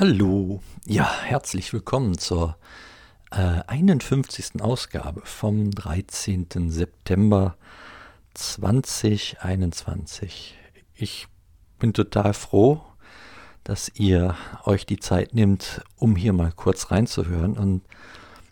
Hallo, 0.00 0.60
ja, 0.86 1.12
herzlich 1.24 1.72
willkommen 1.74 2.16
zur 2.16 2.56
äh, 3.32 3.60
51. 3.66 4.62
Ausgabe 4.62 5.20
vom 5.24 5.72
13. 5.72 6.70
September 6.70 7.58
2021. 8.32 10.56
Ich 10.94 11.28
bin 11.78 11.92
total 11.92 12.32
froh, 12.32 12.80
dass 13.62 13.92
ihr 13.94 14.36
euch 14.64 14.86
die 14.86 15.00
Zeit 15.00 15.34
nimmt, 15.34 15.82
um 15.96 16.16
hier 16.16 16.32
mal 16.32 16.50
kurz 16.50 16.90
reinzuhören 16.90 17.58
und 17.58 17.82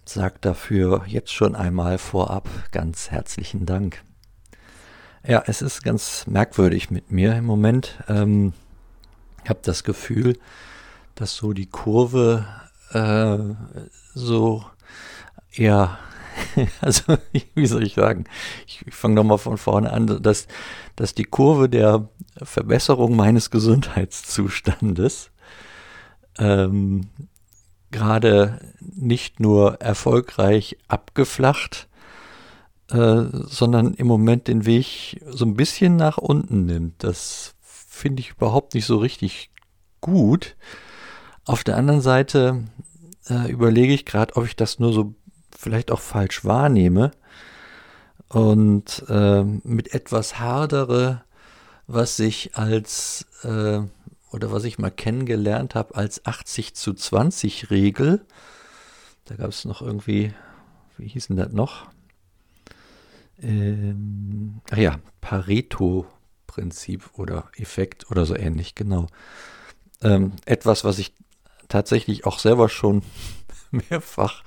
sagt 0.05 0.45
dafür 0.45 1.05
jetzt 1.07 1.33
schon 1.33 1.55
einmal 1.55 1.97
vorab 1.97 2.47
ganz 2.73 3.11
herzlichen 3.11 3.65
Dank. 3.65 4.03
Ja, 5.27 5.43
es 5.47 5.63
ist 5.63 5.83
ganz 5.83 6.27
merkwürdig 6.27 6.91
mit 6.91 7.11
mir 7.11 7.35
im 7.37 7.47
Moment. 7.47 8.05
Ähm, 8.07 8.53
ich 9.45 9.49
habe 9.49 9.61
das 9.63 9.83
Gefühl, 9.83 10.37
dass 11.19 11.35
so 11.35 11.53
die 11.53 11.67
Kurve 11.67 12.47
äh, 12.93 13.39
so 14.15 14.65
eher, 15.53 15.99
also 16.81 17.19
wie 17.55 17.67
soll 17.67 17.83
ich 17.83 17.95
sagen, 17.95 18.25
ich, 18.67 18.87
ich 18.87 18.95
fange 18.95 19.17
nochmal 19.17 19.39
von 19.39 19.59
vorne 19.59 19.93
an, 19.93 20.23
dass, 20.23 20.47
dass 20.95 21.15
die 21.15 21.25
Kurve 21.25 21.69
der 21.69 22.09
Verbesserung 22.41 23.17
meines 23.17 23.51
Gesundheitszustandes 23.51 25.31
ähm, 26.39 27.09
gerade 27.91 28.61
nicht 28.81 29.41
nur 29.41 29.81
erfolgreich 29.81 30.79
abgeflacht, 30.87 31.89
äh, 32.91 33.25
sondern 33.33 33.95
im 33.95 34.07
Moment 34.07 34.47
den 34.47 34.67
Weg 34.67 35.21
so 35.27 35.45
ein 35.45 35.55
bisschen 35.55 35.97
nach 35.97 36.19
unten 36.19 36.65
nimmt. 36.65 37.03
Das 37.03 37.57
finde 37.61 38.21
ich 38.21 38.31
überhaupt 38.31 38.75
nicht 38.75 38.87
so 38.87 38.99
richtig 38.99 39.51
gut. 40.01 40.55
Auf 41.49 41.65
der 41.65 41.79
anderen 41.79 42.03
Seite 42.03 42.65
äh, 43.31 43.51
überlege 43.51 43.95
ich 43.95 44.05
gerade, 44.05 44.37
ob 44.37 44.45
ich 44.45 44.55
das 44.55 44.79
nur 44.79 44.93
so 44.93 45.15
vielleicht 45.51 45.91
auch 45.91 46.01
falsch 46.01 46.45
wahrnehme 46.45 47.11
und 48.29 49.03
äh, 49.09 49.43
mit 49.43 49.95
etwas 49.95 50.39
hadere, 50.39 51.25
was 51.87 52.19
sich 52.19 52.55
als 52.57 53.25
äh, 53.45 53.81
oder 54.31 54.53
was 54.53 54.65
ich 54.65 54.79
mal 54.79 54.91
kennengelernt 54.91 55.75
habe 55.75 55.95
als 55.95 56.27
80 56.27 56.75
zu 56.75 56.93
20 56.93 57.71
Regel. 57.71 58.27
Da 59.25 59.37
gab 59.37 59.49
es 59.49 59.65
noch 59.65 59.81
irgendwie, 59.81 60.35
wie 60.99 61.09
hieß 61.09 61.29
denn 61.29 61.39
das 61.39 61.53
noch? 61.53 61.87
Ähm, 63.41 64.61
ach 64.71 64.77
ja, 64.77 64.99
Pareto-Prinzip 65.23 67.09
oder 67.15 67.51
Effekt 67.57 68.11
oder 68.11 68.27
so 68.27 68.37
ähnlich, 68.37 68.75
genau. 68.75 69.07
Ähm, 70.03 70.33
etwas, 70.45 70.85
was 70.85 70.99
ich 70.99 71.15
tatsächlich 71.69 72.27
auch 72.27 72.39
selber 72.39 72.69
schon 72.69 73.03
mehrfach 73.71 74.43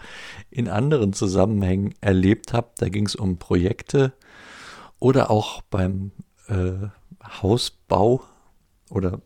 in 0.50 0.68
anderen 0.68 1.14
Zusammenhängen 1.14 1.94
erlebt 2.02 2.54
habe. 2.54 2.70
Da 2.78 2.90
ging 2.90 3.06
es 3.06 3.16
um 3.16 3.38
Projekte 3.38 4.14
oder 5.00 5.32
auch 5.32 5.62
beim 5.64 6.12
äh, 6.48 6.88
Hausbau 7.42 8.24
oder 8.90 9.22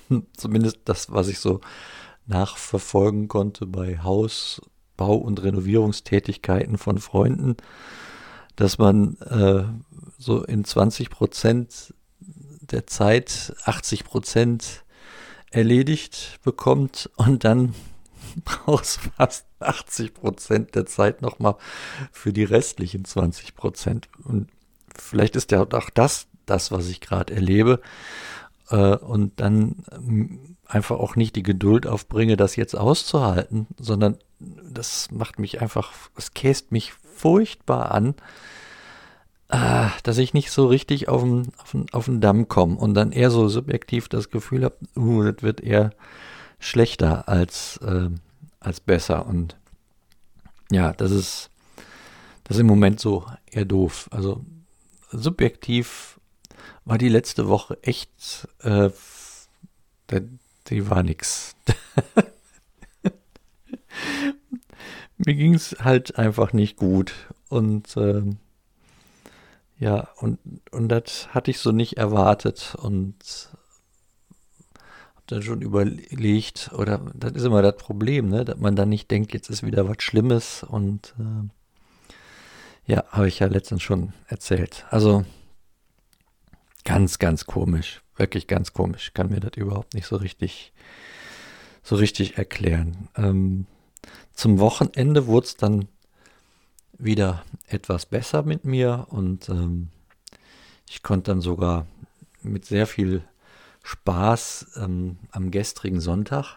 zumindest 0.36 0.80
das, 0.84 1.12
was 1.12 1.28
ich 1.28 1.38
so 1.38 1.60
nachverfolgen 2.26 3.28
konnte 3.28 3.66
bei 3.66 3.98
Hausbau 3.98 5.14
und 5.14 5.42
Renovierungstätigkeiten 5.42 6.78
von 6.78 6.98
Freunden, 6.98 7.56
dass 8.56 8.78
man 8.78 9.16
äh, 9.20 9.64
so 10.18 10.44
in 10.44 10.64
20 10.64 11.10
Prozent 11.10 11.94
der 12.60 12.86
Zeit 12.86 13.54
80 13.64 14.04
Prozent 14.04 14.84
erledigt 15.50 16.40
bekommt 16.42 17.10
und 17.16 17.44
dann 17.44 17.74
brauchst 18.44 19.00
fast 19.16 19.46
80 19.60 20.14
Prozent 20.14 20.74
der 20.74 20.86
Zeit 20.86 21.22
nochmal 21.22 21.56
für 22.12 22.32
die 22.32 22.44
restlichen 22.44 23.04
20 23.04 23.54
Prozent. 23.54 24.08
Und 24.24 24.48
vielleicht 24.96 25.36
ist 25.36 25.50
ja 25.50 25.62
auch 25.62 25.90
das 25.90 26.26
das, 26.48 26.70
was 26.70 26.88
ich 26.88 27.00
gerade 27.00 27.34
erlebe. 27.34 27.80
Äh, 28.70 28.96
und 28.96 29.40
dann 29.40 29.76
ähm, 29.92 30.56
einfach 30.66 30.98
auch 30.98 31.16
nicht 31.16 31.36
die 31.36 31.42
Geduld 31.42 31.86
aufbringe, 31.86 32.36
das 32.36 32.56
jetzt 32.56 32.74
auszuhalten, 32.74 33.66
sondern 33.78 34.18
das 34.38 35.10
macht 35.10 35.38
mich 35.38 35.60
einfach, 35.60 35.92
es 36.16 36.34
käst 36.34 36.72
mich 36.72 36.92
furchtbar 36.92 37.90
an, 37.92 38.14
äh, 39.48 39.88
dass 40.02 40.18
ich 40.18 40.34
nicht 40.34 40.50
so 40.50 40.66
richtig 40.66 41.08
auf 41.08 41.22
den, 41.22 41.52
auf 41.58 41.70
den, 41.72 41.86
auf 41.92 42.04
den 42.04 42.20
Damm 42.20 42.48
komme 42.48 42.76
und 42.76 42.94
dann 42.94 43.12
eher 43.12 43.30
so 43.30 43.48
subjektiv 43.48 44.08
das 44.08 44.30
Gefühl 44.30 44.64
habe, 44.64 44.76
uh, 44.96 45.22
das 45.24 45.42
wird 45.42 45.60
eher 45.60 45.92
schlechter 46.58 47.28
als, 47.28 47.78
äh, 47.78 48.10
als 48.60 48.80
besser. 48.80 49.26
Und 49.26 49.56
ja, 50.70 50.92
das 50.92 51.10
ist, 51.10 51.50
das 52.44 52.56
ist 52.56 52.60
im 52.60 52.66
Moment 52.66 53.00
so 53.00 53.24
eher 53.50 53.64
doof. 53.64 54.08
Also 54.10 54.44
subjektiv 55.10 56.20
war 56.84 56.98
die 56.98 57.08
letzte 57.08 57.48
Woche 57.48 57.78
echt, 57.82 58.48
äh, 58.60 58.90
die 60.68 60.90
war 60.90 61.02
nix. 61.02 61.54
Mir 65.18 65.34
ging 65.34 65.54
es 65.54 65.76
halt 65.80 66.18
einfach 66.18 66.52
nicht 66.52 66.76
gut. 66.76 67.14
Und 67.48 67.96
äh, 67.96 68.22
ja, 69.78 70.08
und, 70.16 70.38
und 70.72 70.88
das 70.88 71.28
hatte 71.34 71.50
ich 71.50 71.58
so 71.58 71.70
nicht 71.70 71.96
erwartet 71.96 72.74
und 72.80 73.14
habe 75.14 75.24
dann 75.26 75.42
schon 75.42 75.62
überlegt, 75.62 76.70
oder 76.74 76.98
das 77.14 77.32
ist 77.32 77.44
immer 77.44 77.62
das 77.62 77.76
Problem, 77.76 78.28
ne, 78.28 78.44
dass 78.44 78.58
man 78.58 78.74
dann 78.74 78.88
nicht 78.88 79.10
denkt, 79.10 79.34
jetzt 79.34 79.50
ist 79.50 79.62
wieder 79.62 79.88
was 79.88 80.02
Schlimmes 80.02 80.64
und 80.64 81.14
äh, 81.18 82.92
ja, 82.92 83.04
habe 83.10 83.28
ich 83.28 83.38
ja 83.38 83.46
letztens 83.46 83.82
schon 83.82 84.14
erzählt. 84.26 84.86
Also 84.90 85.24
ganz, 86.84 87.18
ganz 87.18 87.46
komisch, 87.46 88.02
wirklich 88.16 88.48
ganz 88.48 88.72
komisch, 88.72 89.12
kann 89.14 89.28
mir 89.28 89.40
das 89.40 89.56
überhaupt 89.56 89.94
nicht 89.94 90.06
so 90.06 90.16
richtig, 90.16 90.72
so 91.84 91.94
richtig 91.96 92.36
erklären. 92.36 93.08
Ähm, 93.14 93.66
zum 94.32 94.58
Wochenende 94.58 95.26
wurde 95.26 95.46
es 95.46 95.56
dann 95.56 95.86
wieder 96.98 97.44
etwas 97.66 98.06
besser 98.06 98.42
mit 98.42 98.64
mir 98.64 99.06
und 99.10 99.48
ähm, 99.48 99.88
ich 100.88 101.02
konnte 101.02 101.30
dann 101.30 101.40
sogar 101.40 101.86
mit 102.42 102.64
sehr 102.64 102.86
viel 102.86 103.22
Spaß 103.82 104.72
ähm, 104.76 105.18
am 105.30 105.50
gestrigen 105.50 106.00
Sonntag 106.00 106.56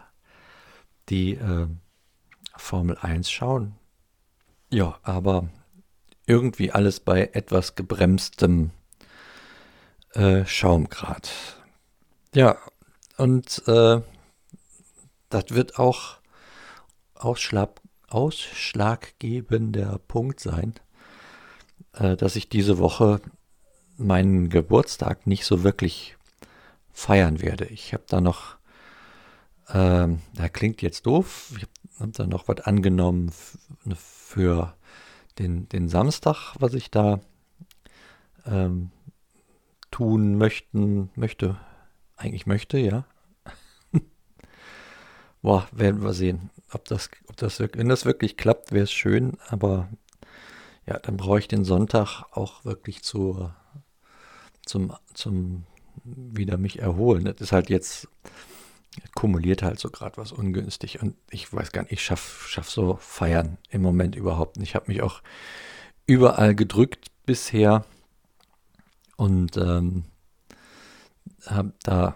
die 1.09 1.33
äh, 1.33 1.67
Formel 2.55 2.97
1 2.97 3.29
schauen. 3.29 3.75
Ja, 4.69 4.97
aber 5.03 5.49
irgendwie 6.25 6.71
alles 6.71 6.99
bei 6.99 7.29
etwas 7.33 7.75
gebremstem 7.75 8.71
äh, 10.13 10.45
Schaumgrad. 10.45 11.29
Ja, 12.33 12.57
und 13.17 13.63
äh, 13.67 14.01
das 15.29 15.45
wird 15.49 15.77
auch 15.77 16.17
Ausschlag, 17.15 17.80
ausschlaggebender 18.11 19.99
Punkt 20.07 20.39
sein, 20.39 20.73
äh, 21.93 22.15
dass 22.15 22.35
ich 22.35 22.49
diese 22.49 22.77
Woche 22.77 23.21
meinen 23.97 24.49
Geburtstag 24.49 25.27
nicht 25.27 25.45
so 25.45 25.63
wirklich 25.63 26.17
feiern 26.91 27.41
werde. 27.41 27.65
Ich 27.65 27.93
habe 27.93 28.03
da 28.07 28.21
noch, 28.21 28.57
ähm, 29.73 30.21
da 30.33 30.49
klingt 30.49 30.81
jetzt 30.81 31.05
doof, 31.05 31.53
ich 31.55 31.67
habe 31.99 32.11
da 32.11 32.27
noch 32.27 32.47
was 32.47 32.61
angenommen 32.61 33.31
ne, 33.83 33.95
für 33.95 34.75
den, 35.39 35.69
den 35.69 35.87
Samstag, 35.87 36.55
was 36.59 36.73
ich 36.73 36.91
da 36.91 37.21
ähm, 38.45 38.91
tun 39.91 40.37
möchten, 40.37 41.09
möchte, 41.15 41.57
eigentlich 42.17 42.45
möchte, 42.45 42.77
ja. 42.77 43.05
Boah, 45.41 45.67
werden 45.71 46.03
wir 46.03 46.13
sehen 46.13 46.51
ob 46.73 46.85
das, 46.85 47.09
ob 47.27 47.37
das, 47.37 47.59
wenn 47.59 47.89
das 47.89 48.05
wirklich 48.05 48.37
klappt, 48.37 48.71
wäre 48.71 48.83
es 48.83 48.91
schön, 48.91 49.37
aber 49.47 49.89
ja, 50.87 50.97
dann 50.99 51.17
brauche 51.17 51.39
ich 51.39 51.47
den 51.47 51.65
Sonntag 51.65 52.23
auch 52.31 52.65
wirklich 52.65 53.03
zu, 53.03 53.51
zum, 54.65 54.93
zum 55.13 55.65
wieder 56.03 56.57
mich 56.57 56.79
erholen. 56.79 57.25
Das 57.25 57.39
ist 57.39 57.51
halt 57.51 57.69
jetzt, 57.69 58.07
kumuliert 59.15 59.63
halt 59.63 59.79
so 59.79 59.89
gerade 59.89 60.17
was 60.17 60.31
ungünstig 60.31 61.01
und 61.01 61.15
ich 61.29 61.51
weiß 61.51 61.71
gar 61.71 61.83
nicht, 61.83 61.93
ich 61.93 62.03
schaffe 62.03 62.47
schaff 62.49 62.69
so 62.69 62.97
Feiern 62.99 63.57
im 63.69 63.81
Moment 63.81 64.15
überhaupt 64.15 64.57
nicht. 64.57 64.69
Ich 64.69 64.75
habe 64.75 64.91
mich 64.91 65.01
auch 65.01 65.21
überall 66.07 66.55
gedrückt 66.55 67.11
bisher 67.25 67.85
und 69.17 69.55
ähm, 69.57 70.05
habe 71.45 71.73
da 71.83 72.15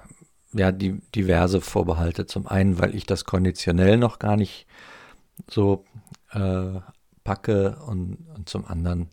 ja, 0.55 0.71
die 0.71 1.01
diverse 1.13 1.61
Vorbehalte. 1.61 2.25
Zum 2.25 2.47
einen, 2.47 2.79
weil 2.79 2.95
ich 2.95 3.05
das 3.05 3.25
konditionell 3.25 3.97
noch 3.97 4.19
gar 4.19 4.37
nicht 4.37 4.65
so 5.49 5.83
äh, 6.31 6.79
packe 7.23 7.77
und, 7.85 8.17
und 8.35 8.47
zum 8.49 8.65
anderen 8.65 9.09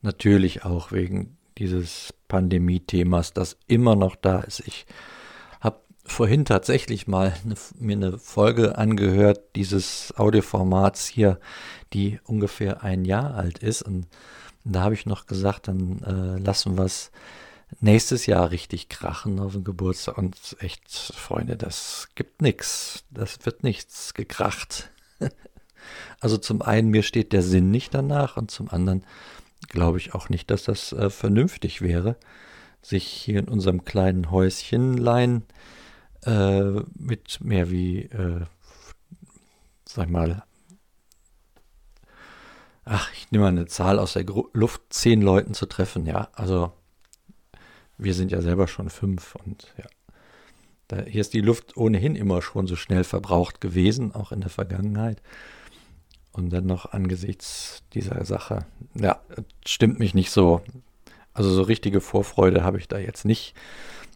natürlich 0.00 0.64
auch 0.64 0.92
wegen 0.92 1.36
dieses 1.58 2.14
Pandemie-Themas, 2.28 3.34
das 3.34 3.58
immer 3.66 3.94
noch 3.94 4.16
da 4.16 4.40
ist. 4.40 4.60
Ich 4.60 4.86
habe 5.60 5.80
vorhin 6.04 6.44
tatsächlich 6.44 7.06
mal 7.06 7.34
eine, 7.44 7.54
mir 7.78 7.96
eine 7.96 8.18
Folge 8.18 8.78
angehört, 8.78 9.54
dieses 9.54 10.14
Audioformats 10.16 11.06
hier, 11.06 11.38
die 11.92 12.18
ungefähr 12.24 12.82
ein 12.82 13.04
Jahr 13.04 13.34
alt 13.34 13.58
ist. 13.58 13.82
Und 13.82 14.06
da 14.64 14.80
habe 14.82 14.94
ich 14.94 15.04
noch 15.04 15.26
gesagt, 15.26 15.68
dann 15.68 16.02
äh, 16.02 16.42
lassen 16.42 16.78
wir 16.78 16.84
es 16.84 17.10
nächstes 17.80 18.26
Jahr 18.26 18.50
richtig 18.50 18.88
krachen 18.88 19.40
auf 19.40 19.52
dem 19.52 19.64
Geburtstag. 19.64 20.18
Und 20.18 20.56
echt, 20.60 20.90
Freunde, 20.90 21.56
das 21.56 22.08
gibt 22.14 22.42
nichts. 22.42 23.04
Das 23.10 23.44
wird 23.44 23.62
nichts 23.62 24.14
gekracht. 24.14 24.90
also 26.20 26.36
zum 26.36 26.62
einen, 26.62 26.88
mir 26.88 27.02
steht 27.02 27.32
der 27.32 27.42
Sinn 27.42 27.70
nicht 27.70 27.94
danach 27.94 28.36
und 28.36 28.50
zum 28.50 28.70
anderen 28.70 29.04
glaube 29.68 29.98
ich 29.98 30.14
auch 30.14 30.28
nicht, 30.28 30.50
dass 30.50 30.64
das 30.64 30.92
äh, 30.92 31.10
vernünftig 31.10 31.82
wäre, 31.82 32.16
sich 32.82 33.06
hier 33.06 33.38
in 33.38 33.48
unserem 33.48 33.84
kleinen 33.84 34.30
Häuschenlein 34.30 35.44
äh, 36.24 36.80
mit 36.94 37.40
mehr 37.40 37.70
wie, 37.70 38.02
äh, 38.02 38.44
sag 39.84 40.10
mal, 40.10 40.44
ach, 42.84 43.12
ich 43.14 43.30
nehme 43.30 43.44
mal 43.44 43.48
eine 43.48 43.66
Zahl 43.66 43.98
aus 43.98 44.14
der 44.14 44.24
Gru 44.24 44.48
Luft, 44.52 44.82
zehn 44.90 45.22
Leuten 45.22 45.54
zu 45.54 45.66
treffen, 45.66 46.06
ja, 46.06 46.28
also 46.32 46.72
wir 48.02 48.14
sind 48.14 48.32
ja 48.32 48.40
selber 48.40 48.68
schon 48.68 48.90
fünf 48.90 49.34
und 49.46 49.72
ja. 49.78 49.84
Da, 50.88 51.02
hier 51.02 51.20
ist 51.20 51.32
die 51.32 51.40
Luft 51.40 51.76
ohnehin 51.76 52.16
immer 52.16 52.42
schon 52.42 52.66
so 52.66 52.76
schnell 52.76 53.04
verbraucht 53.04 53.60
gewesen, 53.60 54.14
auch 54.14 54.32
in 54.32 54.40
der 54.40 54.50
Vergangenheit. 54.50 55.22
Und 56.32 56.50
dann 56.50 56.66
noch 56.66 56.92
angesichts 56.92 57.82
dieser 57.92 58.24
Sache, 58.24 58.66
ja, 58.94 59.20
stimmt 59.66 59.98
mich 59.98 60.14
nicht 60.14 60.30
so. 60.30 60.62
Also 61.34 61.50
so 61.50 61.62
richtige 61.62 62.00
Vorfreude 62.00 62.62
habe 62.62 62.78
ich 62.78 62.88
da 62.88 62.98
jetzt 62.98 63.24
nicht. 63.24 63.54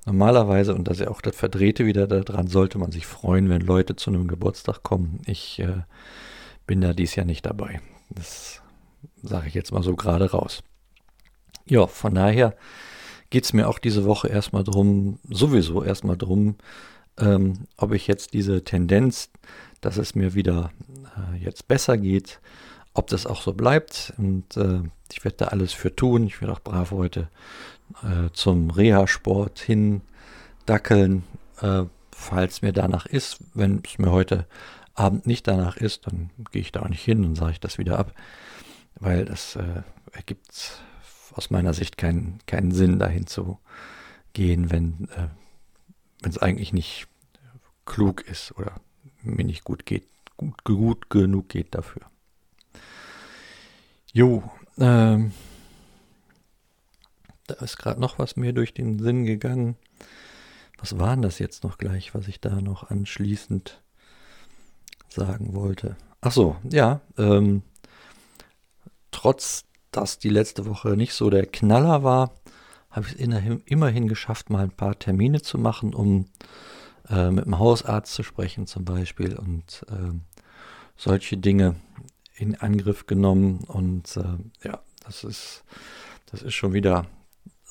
Normalerweise, 0.07 0.75
und 0.75 0.87
das 0.87 0.99
ist 0.99 1.05
ja 1.07 1.11
auch 1.11 1.21
das 1.21 1.35
Verdrehte 1.35 1.85
wieder 1.85 2.07
daran, 2.07 2.47
sollte 2.47 2.79
man 2.79 2.93
sich 2.93 3.07
freuen, 3.07 3.49
wenn 3.49 3.61
Leute 3.61 3.97
zu 3.97 4.11
einem 4.11 4.29
Geburtstag 4.29 4.83
kommen. 4.83 5.21
Ich 5.27 5.59
äh, 5.59 5.83
bin 6.67 6.81
da 6.81 6.93
dies 6.93 7.17
Jahr 7.17 7.27
nicht 7.27 7.45
dabei. 7.45 7.81
Das 8.11 8.63
sage 9.23 9.49
ich 9.49 9.55
jetzt 9.55 9.73
mal 9.73 9.83
so 9.83 9.97
gerade 9.97 10.31
raus. 10.31 10.63
Ja, 11.67 11.87
von 11.87 12.15
daher 12.15 12.55
geht 13.31 13.45
es 13.45 13.53
mir 13.53 13.69
auch 13.69 13.79
diese 13.79 14.05
Woche 14.05 14.29
erstmal 14.29 14.65
drum, 14.65 15.19
sowieso 15.29 15.83
erstmal 15.83 16.17
drum, 16.17 16.57
ähm, 17.19 17.67
ob 17.77 17.93
ich 17.93 18.07
jetzt 18.07 18.33
diese 18.35 18.65
Tendenz, 18.65 19.31
dass 19.81 19.97
es 19.97 20.15
mir 20.15 20.35
wieder 20.35 20.71
äh, 21.17 21.37
jetzt 21.43 21.69
besser 21.69 21.97
geht, 21.97 22.41
ob 22.95 23.09
das 23.09 23.27
auch 23.27 23.43
so 23.43 23.53
bleibt. 23.53 24.13
Und 24.19 24.57
äh, 24.57 24.81
ich 25.13 25.25
werde 25.25 25.37
da 25.39 25.45
alles 25.47 25.73
für 25.73 25.95
tun. 25.95 26.27
Ich 26.27 26.41
werde 26.41 26.55
auch 26.55 26.61
brav 26.61 26.91
heute 26.91 27.29
äh, 28.03 28.31
zum 28.33 28.71
Reha-Sport 28.71 29.59
hin 29.59 30.03
dackeln, 30.67 31.25
äh, 31.61 31.85
falls 32.11 32.63
mir 32.63 32.73
danach 32.73 33.07
ist. 33.07 33.39
Wenn 33.55 33.83
es 33.85 33.99
mir 33.99 34.11
heute 34.11 34.47
Abend 34.95 35.27
nicht 35.27 35.47
danach 35.47 35.77
ist, 35.77 36.07
dann 36.07 36.31
gehe 36.53 36.63
ich 36.63 36.73
da 36.73 36.83
auch 36.83 36.89
nicht 36.89 37.05
hin 37.05 37.25
und 37.25 37.37
sage 37.37 37.53
ich 37.53 37.61
das 37.61 37.79
wieder 37.79 37.99
ab, 37.99 38.13
weil 38.99 39.27
das 39.27 39.57
äh, 39.57 39.83
ergibt 40.13 40.81
aus 41.37 41.51
meiner 41.51 41.75
Sicht 41.75 41.99
keinen, 41.99 42.39
keinen 42.47 42.73
Sinn, 42.73 42.99
dahin 42.99 43.27
zu 43.27 43.59
gehen, 44.33 44.71
wenn 44.71 45.09
äh, 45.15 45.29
es 46.27 46.39
eigentlich 46.39 46.73
nicht 46.73 47.09
klug 47.85 48.23
ist 48.23 48.57
oder 48.57 48.81
mir 49.23 49.45
nicht 49.45 49.65
gut 49.65 49.87
geht, 49.87 50.09
gut, 50.37 50.65
gut 50.65 51.11
genug 51.11 51.49
geht 51.49 51.75
dafür. 51.75 52.03
Jo, 54.13 54.51
ähm, 54.79 55.33
da 57.47 57.55
ist 57.57 57.77
gerade 57.77 58.01
noch 58.01 58.19
was 58.19 58.37
mir 58.37 58.53
durch 58.53 58.73
den 58.73 58.99
Sinn 58.99 59.25
gegangen. 59.25 59.77
Was 60.79 60.99
war 60.99 61.11
denn 61.11 61.23
das 61.23 61.39
jetzt 61.39 61.65
noch 61.65 61.79
gleich, 61.79 62.15
was 62.15 62.29
ich 62.29 62.41
da 62.41 62.61
noch 62.61 62.91
anschließend 62.91 63.83
sagen 65.09 65.55
wollte? 65.55 65.97
Ach 66.23 66.33
so, 66.33 66.57
ja, 66.71 67.01
ähm, 67.19 67.63
trotz 69.11 69.65
dass 69.97 70.19
die 70.19 70.29
letzte 70.29 70.67
Woche 70.67 70.91
nicht 70.97 71.15
so 71.15 71.31
der 71.31 71.47
Knaller 71.47 72.03
war, 72.03 72.33
habe 72.91 73.07
ich 73.09 73.21
es 73.21 73.61
immerhin 73.67 74.09
geschafft, 74.09 74.51
mal 74.51 74.65
ein 74.65 74.71
paar 74.71 74.99
Termine 74.99 75.43
zu 75.43 75.59
machen, 75.59 75.95
um 75.95 76.27
äh, 77.09 77.31
mit 77.31 77.47
dem 77.47 77.59
Hausarzt 77.59 78.13
zu 78.13 78.23
sprechen 78.23 78.67
zum 78.67 78.85
Beispiel 78.85 79.37
und 79.37 79.85
äh, 79.89 80.13
solche 80.97 81.37
Dinge 81.37 81.77
in 82.35 82.57
Angriff 82.57 83.07
genommen. 83.07 83.65
Und 83.67 84.17
äh, 84.17 84.67
ja, 84.67 84.81
das 85.05 85.25
ist, 85.25 85.65
das 86.31 86.43
ist 86.43 86.55
schon 86.55 86.73
wieder 86.73 87.07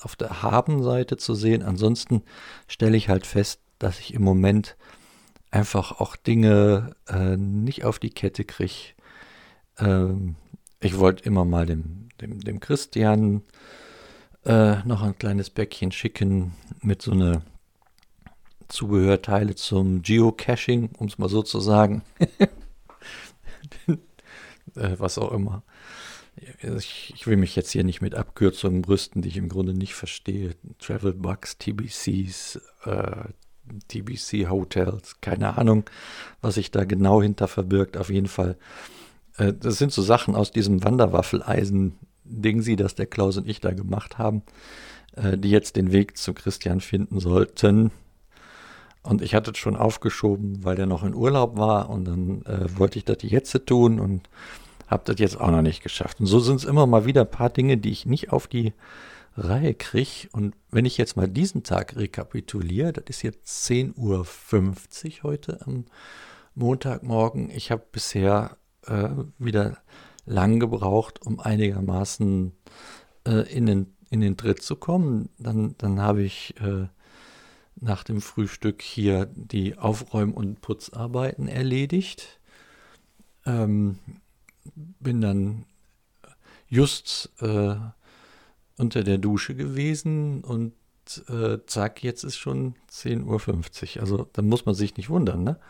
auf 0.00 0.16
der 0.16 0.42
Haben-Seite 0.42 1.16
zu 1.16 1.34
sehen. 1.34 1.62
Ansonsten 1.62 2.22
stelle 2.68 2.96
ich 2.96 3.08
halt 3.08 3.26
fest, 3.26 3.60
dass 3.78 3.98
ich 4.00 4.14
im 4.14 4.22
Moment 4.22 4.76
einfach 5.50 6.00
auch 6.00 6.16
Dinge 6.16 6.94
äh, 7.08 7.36
nicht 7.36 7.84
auf 7.84 7.98
die 7.98 8.10
Kette 8.10 8.44
kriege. 8.44 8.94
Ähm, 9.78 10.36
ich 10.86 10.98
wollte 10.98 11.24
immer 11.24 11.44
mal 11.44 11.66
dem, 11.66 12.08
dem, 12.20 12.40
dem 12.40 12.60
Christian 12.60 13.42
äh, 14.44 14.76
noch 14.84 15.02
ein 15.02 15.18
kleines 15.18 15.50
Päckchen 15.50 15.92
schicken 15.92 16.54
mit 16.80 17.02
so 17.02 17.12
eine 17.12 17.42
Zubehörteile 18.68 19.54
zum 19.54 20.02
Geocaching, 20.02 20.90
um 20.98 21.08
es 21.08 21.18
mal 21.18 21.28
so 21.28 21.42
zu 21.42 21.60
sagen. 21.60 22.02
äh, 23.88 23.96
was 24.98 25.18
auch 25.18 25.32
immer. 25.32 25.62
Ich, 26.62 27.14
ich, 27.14 27.26
will 27.26 27.36
mich 27.36 27.56
jetzt 27.56 27.70
hier 27.70 27.84
nicht 27.84 28.02
mit 28.02 28.14
Abkürzungen 28.14 28.82
brüsten, 28.82 29.22
die 29.22 29.28
ich 29.28 29.38
im 29.38 29.48
Grunde 29.48 29.72
nicht 29.72 29.94
verstehe. 29.94 30.54
Travel 30.78 31.14
Bugs, 31.14 31.56
TBCs, 31.58 32.60
äh, 32.84 33.24
TBC 33.88 34.48
Hotels, 34.50 35.20
keine 35.20 35.56
Ahnung, 35.56 35.84
was 36.40 36.54
sich 36.56 36.70
da 36.70 36.84
genau 36.84 37.22
hinter 37.22 37.48
verbirgt. 37.48 37.96
Auf 37.96 38.10
jeden 38.10 38.28
Fall, 38.28 38.56
das 39.38 39.78
sind 39.78 39.92
so 39.92 40.02
Sachen 40.02 40.34
aus 40.34 40.50
diesem 40.50 40.82
Wanderwaffeleisen-Ding, 40.84 42.62
sie, 42.62 42.76
das 42.76 42.94
der 42.94 43.06
Klaus 43.06 43.36
und 43.36 43.48
ich 43.48 43.60
da 43.60 43.72
gemacht 43.72 44.18
haben, 44.18 44.42
äh, 45.16 45.36
die 45.36 45.50
jetzt 45.50 45.76
den 45.76 45.92
Weg 45.92 46.16
zu 46.16 46.34
Christian 46.34 46.80
finden 46.80 47.20
sollten. 47.20 47.90
Und 49.02 49.22
ich 49.22 49.34
hatte 49.34 49.52
es 49.52 49.58
schon 49.58 49.76
aufgeschoben, 49.76 50.64
weil 50.64 50.76
der 50.76 50.86
noch 50.86 51.04
in 51.04 51.14
Urlaub 51.14 51.56
war 51.56 51.90
und 51.90 52.04
dann 52.06 52.42
äh, 52.42 52.66
wollte 52.78 52.98
ich 52.98 53.04
das 53.04 53.18
jetzt 53.20 53.66
tun 53.66 54.00
und 54.00 54.28
habe 54.88 55.04
das 55.04 55.20
jetzt 55.20 55.40
auch 55.40 55.50
noch 55.50 55.62
nicht 55.62 55.82
geschafft. 55.82 56.20
Und 56.20 56.26
so 56.26 56.40
sind 56.40 56.56
es 56.56 56.64
immer 56.64 56.86
mal 56.86 57.06
wieder 57.06 57.22
ein 57.22 57.30
paar 57.30 57.50
Dinge, 57.50 57.76
die 57.76 57.90
ich 57.90 58.06
nicht 58.06 58.32
auf 58.32 58.46
die 58.46 58.72
Reihe 59.36 59.74
kriege. 59.74 60.28
Und 60.32 60.54
wenn 60.70 60.84
ich 60.84 60.96
jetzt 60.96 61.16
mal 61.16 61.28
diesen 61.28 61.62
Tag 61.62 61.96
rekapituliere, 61.96 62.92
das 62.92 63.04
ist 63.08 63.22
jetzt 63.22 63.68
10.50 63.68 63.94
Uhr 63.96 65.22
heute 65.22 65.60
am 65.66 65.84
Montagmorgen. 66.54 67.50
Ich 67.50 67.70
habe 67.70 67.84
bisher 67.92 68.56
äh, 68.86 69.10
wieder 69.38 69.78
lang 70.24 70.58
gebraucht, 70.60 71.24
um 71.24 71.40
einigermaßen 71.40 72.52
äh, 73.26 73.52
in, 73.52 73.66
den, 73.66 73.94
in 74.10 74.20
den 74.20 74.36
Tritt 74.36 74.62
zu 74.62 74.76
kommen. 74.76 75.30
Dann, 75.38 75.74
dann 75.78 76.00
habe 76.00 76.22
ich 76.22 76.54
äh, 76.60 76.88
nach 77.76 78.02
dem 78.02 78.20
Frühstück 78.20 78.82
hier 78.82 79.26
die 79.26 79.78
Aufräum- 79.78 80.34
und 80.34 80.60
Putzarbeiten 80.60 81.46
erledigt. 81.46 82.40
Ähm, 83.44 83.98
bin 84.74 85.20
dann 85.20 85.66
just 86.68 87.30
äh, 87.40 87.76
unter 88.78 89.04
der 89.04 89.18
Dusche 89.18 89.54
gewesen 89.54 90.42
und 90.42 90.72
äh, 91.28 91.58
zack, 91.66 92.02
jetzt 92.02 92.24
ist 92.24 92.36
schon 92.36 92.74
10.50 92.90 93.96
Uhr. 93.96 94.02
Also 94.02 94.28
da 94.32 94.42
muss 94.42 94.66
man 94.66 94.74
sich 94.74 94.96
nicht 94.96 95.08
wundern. 95.08 95.44
Ne? 95.44 95.60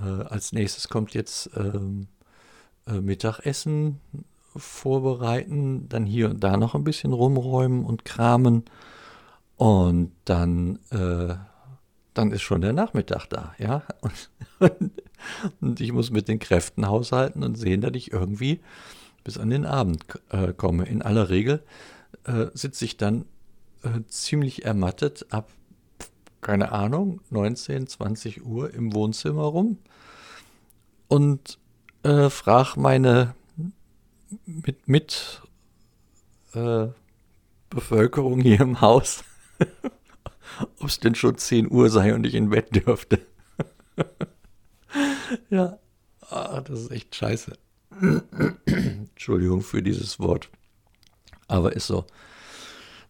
Äh, 0.00 0.22
als 0.24 0.52
nächstes 0.52 0.88
kommt 0.88 1.14
jetzt 1.14 1.50
ähm, 1.54 2.06
äh, 2.06 2.17
Mittagessen 2.94 4.00
vorbereiten, 4.56 5.88
dann 5.88 6.06
hier 6.06 6.30
und 6.30 6.42
da 6.42 6.56
noch 6.56 6.74
ein 6.74 6.84
bisschen 6.84 7.12
rumräumen 7.12 7.84
und 7.84 8.04
kramen 8.04 8.64
und 9.56 10.12
dann, 10.24 10.78
äh, 10.90 11.34
dann 12.14 12.32
ist 12.32 12.42
schon 12.42 12.60
der 12.60 12.72
Nachmittag 12.72 13.26
da, 13.26 13.54
ja. 13.58 13.82
Und, 14.60 14.90
und, 15.60 15.80
ich 15.80 15.92
muss 15.92 16.10
mit 16.10 16.26
den 16.26 16.40
Kräften 16.40 16.88
haushalten 16.88 17.44
und 17.44 17.56
sehen, 17.56 17.80
dass 17.80 17.92
ich 17.94 18.12
irgendwie 18.12 18.60
bis 19.22 19.38
an 19.38 19.50
den 19.50 19.66
Abend 19.66 20.04
äh, 20.30 20.52
komme. 20.52 20.84
In 20.86 21.00
aller 21.00 21.28
Regel 21.28 21.62
äh, 22.24 22.46
sitze 22.54 22.84
ich 22.84 22.96
dann 22.96 23.24
äh, 23.84 24.00
ziemlich 24.08 24.64
ermattet 24.64 25.26
ab, 25.30 25.50
keine 26.40 26.72
Ahnung, 26.72 27.20
19, 27.30 27.86
20 27.86 28.44
Uhr 28.44 28.74
im 28.74 28.94
Wohnzimmer 28.94 29.44
rum 29.44 29.78
und 31.06 31.58
äh, 32.08 32.30
frage 32.30 32.80
meine 32.80 33.34
mit, 34.46 34.88
mit 34.88 35.42
äh, 36.54 36.88
Bevölkerung 37.70 38.40
hier 38.40 38.60
im 38.60 38.80
Haus, 38.80 39.24
ob 40.78 40.88
es 40.88 41.00
denn 41.00 41.14
schon 41.14 41.36
10 41.36 41.70
Uhr 41.70 41.90
sei 41.90 42.14
und 42.14 42.24
ich 42.26 42.34
in 42.34 42.50
Bett 42.50 42.74
dürfte. 42.74 43.20
ja, 45.50 45.78
ah, 46.30 46.60
das 46.60 46.80
ist 46.80 46.90
echt 46.90 47.14
scheiße. 47.14 47.52
Entschuldigung 48.66 49.62
für 49.62 49.82
dieses 49.82 50.18
Wort. 50.18 50.50
Aber 51.46 51.74
ist 51.74 51.86
so. 51.86 52.06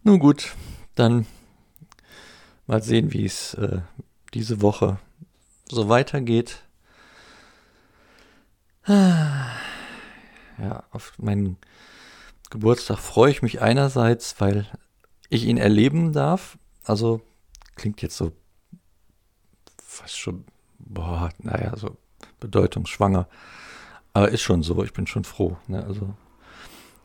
Nun 0.02 0.19
gut, 0.19 0.55
dann 0.95 1.26
mal 2.67 2.83
sehen, 2.83 3.12
wie 3.12 3.25
es 3.25 3.55
äh, 3.55 3.81
diese 4.35 4.62
Woche 4.62 4.99
so 5.69 5.88
weitergeht. 5.88 6.62
Ja, 10.61 10.83
auf 10.90 11.12
meinen 11.18 11.57
Geburtstag 12.50 12.99
freue 12.99 13.30
ich 13.30 13.42
mich 13.42 13.61
einerseits, 13.61 14.40
weil 14.40 14.66
ich 15.28 15.45
ihn 15.45 15.57
erleben 15.57 16.12
darf. 16.12 16.59
Also 16.83 17.21
klingt 17.76 18.02
jetzt 18.02 18.16
so 18.16 18.33
fast 19.80 20.18
schon, 20.18 20.45
boah, 20.80 21.30
naja, 21.38 21.76
so 21.76 21.97
bedeutungsschwanger. 22.40 23.28
Aber 24.14 24.30
ist 24.30 24.42
schon 24.42 24.64
so, 24.64 24.83
ich 24.83 24.92
bin 24.92 25.07
schon 25.07 25.23
froh. 25.23 25.57
Ne? 25.68 25.85
Also 25.85 26.14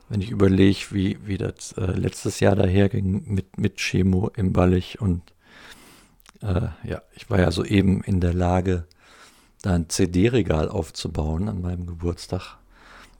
wenn 0.08 0.20
ich 0.20 0.30
überlege, 0.30 0.86
wie, 0.90 1.18
wie 1.24 1.38
das 1.38 1.72
äh, 1.72 1.92
letztes 1.92 2.40
Jahr 2.40 2.56
daherging 2.56 3.24
mit, 3.26 3.58
mit 3.58 3.76
Chemo 3.76 4.30
im 4.34 4.52
Ballig 4.52 5.00
und 5.00 5.22
äh, 6.42 6.68
ja, 6.82 7.02
ich 7.14 7.30
war 7.30 7.38
ja 7.38 7.50
soeben 7.50 8.02
in 8.02 8.20
der 8.20 8.34
Lage, 8.34 8.86
da 9.64 9.74
ein 9.74 9.88
CD-Regal 9.88 10.68
aufzubauen 10.68 11.48
an 11.48 11.62
meinem 11.62 11.86
Geburtstag. 11.86 12.58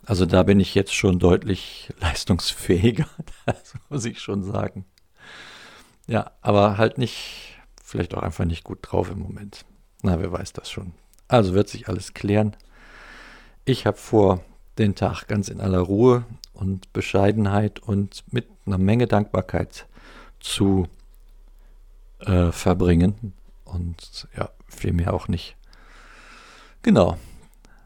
Also 0.04 0.26
da 0.26 0.42
bin 0.42 0.60
ich 0.60 0.74
jetzt 0.74 0.94
schon 0.94 1.18
deutlich 1.18 1.92
leistungsfähiger, 2.00 3.06
das 3.46 3.74
muss 3.88 4.04
ich 4.04 4.20
schon 4.20 4.42
sagen. 4.42 4.84
Ja, 6.06 6.32
aber 6.42 6.76
halt 6.76 6.98
nicht, 6.98 7.56
vielleicht 7.82 8.14
auch 8.14 8.22
einfach 8.22 8.44
nicht 8.44 8.64
gut 8.64 8.80
drauf 8.82 9.10
im 9.10 9.20
Moment. 9.20 9.64
Na, 10.02 10.20
wer 10.20 10.30
weiß 10.30 10.52
das 10.52 10.70
schon. 10.70 10.92
Also 11.28 11.54
wird 11.54 11.70
sich 11.70 11.88
alles 11.88 12.12
klären. 12.12 12.54
Ich 13.64 13.86
habe 13.86 13.96
vor, 13.96 14.44
den 14.76 14.94
Tag 14.94 15.26
ganz 15.28 15.48
in 15.48 15.60
aller 15.60 15.78
Ruhe 15.78 16.24
und 16.52 16.92
Bescheidenheit 16.92 17.80
und 17.80 18.24
mit 18.30 18.48
einer 18.66 18.76
Menge 18.76 19.06
Dankbarkeit 19.06 19.86
zu 20.40 20.88
äh, 22.18 22.52
verbringen. 22.52 23.32
Und 23.64 24.28
ja, 24.36 24.50
viel 24.68 24.92
mehr 24.92 25.14
auch 25.14 25.28
nicht. 25.28 25.56
Genau. 26.84 27.16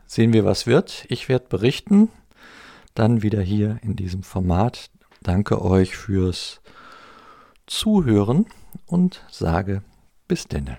Sehen 0.09 0.33
wir, 0.33 0.45
was 0.45 0.67
wird. 0.67 1.07
Ich 1.09 1.29
werde 1.29 1.47
berichten. 1.49 2.11
Dann 2.95 3.23
wieder 3.23 3.41
hier 3.41 3.79
in 3.83 3.95
diesem 3.95 4.25
Format. 4.25 4.91
Danke 5.23 5.63
euch 5.63 5.97
fürs 5.97 6.61
Zuhören 7.69 8.47
und 8.87 9.25
sage 9.31 9.83
bis 10.27 10.49
denne. 10.49 10.79